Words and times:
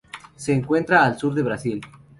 Se 0.35 0.51
encuentra 0.51 1.05
al 1.05 1.19
sur 1.19 1.31
del 1.31 1.43
Brasil. 1.43 1.79